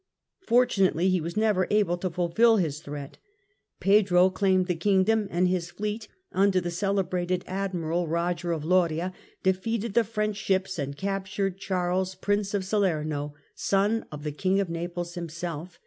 [0.47, 3.19] Fortunately he was never able to fulfil his threat.
[3.79, 9.91] Pedro claimed the kingdom, and his fleet, under the celebrated Admiral Eoger de Loria, defeated
[9.93, 14.31] Battle of the French ships and captured Charles Prince of Salerno, 1284' son of the
[14.31, 15.77] Kmg of Naples himself.